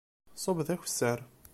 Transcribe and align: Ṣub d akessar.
Ṣub 0.43 0.57
d 0.65 0.67
akessar. 0.75 1.19